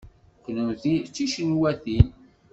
Kennemti 0.43 0.93
d 1.03 1.07
ticinwatin? 1.15 2.07